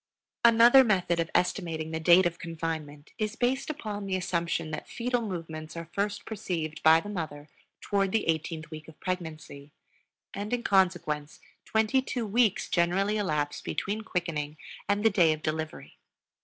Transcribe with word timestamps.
Another 0.43 0.83
method 0.83 1.19
of 1.19 1.29
estimating 1.35 1.91
the 1.91 1.99
date 1.99 2.25
of 2.25 2.39
confinement 2.39 3.11
is 3.19 3.35
based 3.35 3.69
upon 3.69 4.07
the 4.07 4.15
assumption 4.15 4.71
that 4.71 4.87
fetal 4.89 5.21
movements 5.21 5.77
are 5.77 5.91
first 5.93 6.25
perceived 6.25 6.81
by 6.81 6.99
the 6.99 7.07
mother 7.07 7.49
toward 7.81 8.11
the 8.11 8.27
eighteenth 8.27 8.71
week 8.71 8.87
of 8.87 8.99
pregnancy; 8.99 9.71
and 10.33 10.53
in 10.53 10.63
consequence 10.63 11.39
twenty 11.65 12.01
two 12.01 12.25
weeks 12.25 12.67
generally 12.67 13.17
elapse 13.17 13.61
between 13.61 14.01
quickening 14.01 14.57
and 14.89 15.03
the 15.05 15.11
day 15.11 15.33
of 15.33 15.43
delivery. 15.43 15.99